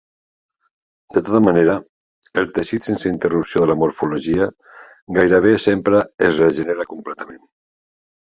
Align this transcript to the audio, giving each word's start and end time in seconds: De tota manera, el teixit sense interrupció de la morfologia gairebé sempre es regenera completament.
De 1.17 1.21
tota 1.25 1.41
manera, 1.47 1.75
el 2.41 2.47
teixit 2.55 2.87
sense 2.87 3.11
interrupció 3.11 3.61
de 3.63 3.69
la 3.71 3.75
morfologia 3.83 4.49
gairebé 5.19 5.51
sempre 5.67 6.01
es 6.29 6.43
regenera 6.45 6.89
completament. 6.95 7.45